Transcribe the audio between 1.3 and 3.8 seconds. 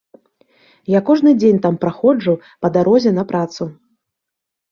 дзень там праходжу па дарозе на працу.